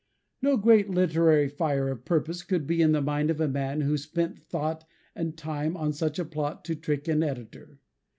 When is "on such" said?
5.77-6.17